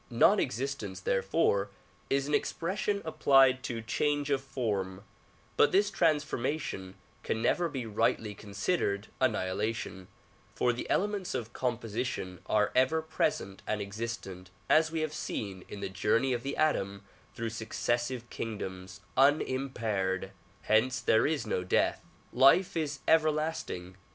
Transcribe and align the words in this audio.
Non 0.09 0.39
existence 0.39 0.99
therefore 0.99 1.69
is 2.09 2.27
an 2.27 2.33
expression 2.33 3.03
applied 3.05 3.61
to 3.65 3.83
change 3.83 4.31
of 4.31 4.41
form, 4.41 5.03
but 5.57 5.71
this 5.71 5.91
transformation 5.91 6.95
can 7.21 7.39
never 7.39 7.69
be 7.69 7.85
rightly 7.85 8.33
considered 8.33 9.09
annihilation, 9.19 10.07
for 10.55 10.73
the 10.73 10.89
elements 10.89 11.35
of 11.35 11.53
composition 11.53 12.39
are 12.47 12.71
ever 12.75 13.03
present 13.03 13.61
and 13.67 13.79
existent 13.79 14.49
as 14.71 14.89
we 14.91 15.01
have 15.01 15.13
seen 15.13 15.63
in 15.69 15.81
the 15.81 15.87
journey 15.87 16.33
of 16.33 16.41
the 16.41 16.57
atom 16.57 17.03
through 17.35 17.51
suc 17.51 17.69
cessive 17.69 18.27
kingdoms, 18.31 19.01
unimpaired; 19.15 20.31
hence 20.63 20.99
there 20.99 21.27
is 21.27 21.45
no 21.45 21.63
death; 21.63 22.03
life 22.33 22.75
is 22.75 23.01
ever 23.07 23.29
lasting. 23.29 23.95